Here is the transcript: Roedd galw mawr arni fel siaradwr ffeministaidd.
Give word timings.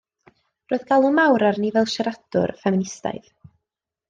Roedd 0.71 0.85
galw 0.91 1.05
mawr 1.19 1.45
arni 1.49 1.69
fel 1.77 1.87
siaradwr 1.93 2.55
ffeministaidd. 2.63 3.31